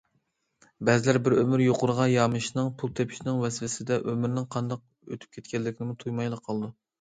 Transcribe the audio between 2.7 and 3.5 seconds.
پۇل تېپىشنىڭ